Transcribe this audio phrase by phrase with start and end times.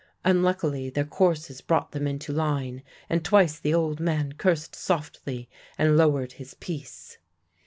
[0.25, 5.95] Unluckily their courses brought them into line, and twice the old man cursed softly and
[5.95, 7.19] lowered his piece.